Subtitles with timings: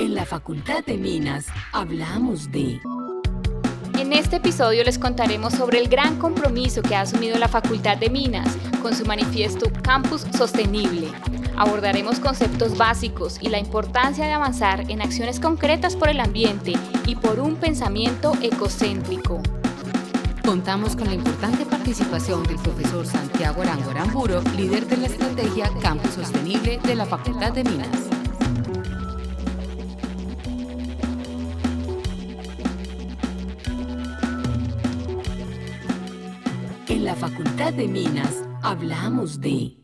[0.00, 2.80] En la Facultad de Minas hablamos de...
[3.98, 8.08] En este episodio les contaremos sobre el gran compromiso que ha asumido la Facultad de
[8.08, 11.08] Minas con su manifiesto Campus Sostenible.
[11.54, 16.72] Abordaremos conceptos básicos y la importancia de avanzar en acciones concretas por el ambiente
[17.06, 19.42] y por un pensamiento ecocéntrico.
[20.46, 26.12] Contamos con la importante participación del profesor Santiago Arango Aramburo, líder de la estrategia Campus
[26.12, 28.19] Sostenible de la Facultad de Minas.
[36.90, 39.79] En la Facultad de Minas hablamos de